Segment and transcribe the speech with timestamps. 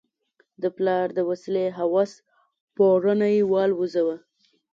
[0.61, 2.11] د پلار د وسلې هوس
[2.75, 4.17] پوړونی والوزاوه.